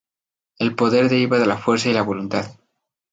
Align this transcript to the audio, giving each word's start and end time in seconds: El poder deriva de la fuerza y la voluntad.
El 0.57 0.73
poder 0.75 1.09
deriva 1.09 1.37
de 1.37 1.45
la 1.45 1.57
fuerza 1.59 1.89
y 1.89 1.93
la 1.93 2.01
voluntad. 2.01 2.55